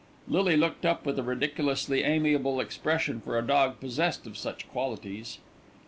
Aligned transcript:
Lily 0.27 0.57
looked 0.57 0.83
up 0.83 1.05
with 1.05 1.19
a 1.19 1.23
ridiculously 1.23 2.03
amiable 2.03 2.59
expression 2.59 3.21
for 3.21 3.37
a 3.37 3.43
dog 3.45 3.79
possessed 3.79 4.25
of 4.25 4.35
such 4.35 4.67
qualities. 4.67 5.37